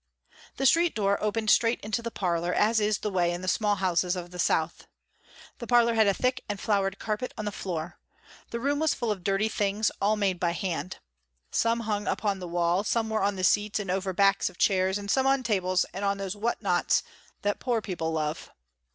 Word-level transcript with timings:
The 0.57 0.65
street 0.65 0.95
door 0.95 1.21
opened 1.23 1.51
straight 1.51 1.79
into 1.81 2.01
the 2.01 2.09
parlor, 2.09 2.55
as 2.55 2.79
is 2.79 2.97
the 2.97 3.11
way 3.11 3.31
in 3.31 3.43
the 3.43 3.47
small 3.47 3.75
houses 3.75 4.15
of 4.15 4.31
the 4.31 4.39
south. 4.39 4.87
The 5.59 5.67
parlor 5.67 5.93
had 5.93 6.07
a 6.07 6.13
thick 6.15 6.43
and 6.49 6.59
flowered 6.59 6.97
carpet 6.97 7.35
on 7.37 7.45
the 7.45 7.51
floor. 7.51 7.99
The 8.49 8.59
room 8.59 8.79
was 8.79 8.95
full 8.95 9.11
of 9.11 9.23
dirty 9.23 9.47
things 9.47 9.91
all 10.01 10.15
made 10.17 10.39
by 10.39 10.53
hand. 10.53 10.97
Some 11.51 11.81
hung 11.81 12.07
upon 12.07 12.39
the 12.39 12.47
wall, 12.47 12.83
some 12.83 13.11
were 13.11 13.21
on 13.21 13.35
the 13.35 13.43
seats 13.43 13.79
and 13.79 13.91
over 13.91 14.11
backs 14.11 14.49
of 14.49 14.57
chairs 14.57 14.97
and 14.97 15.11
some 15.11 15.27
on 15.27 15.43
tables 15.43 15.85
and 15.93 16.03
on 16.03 16.17
those 16.17 16.35
what 16.35 16.63
nots 16.63 17.03
that 17.43 17.59
poor 17.59 17.79
people 17.79 18.11
love. 18.11 18.49